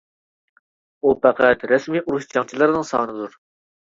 ئۇ 1.03 1.11
پەقەت 1.25 1.65
رەسمىي 1.71 2.01
ئۇرۇش 2.05 2.25
جەڭچىلىرىنىڭ 2.31 2.89
سانىدۇر. 2.93 3.37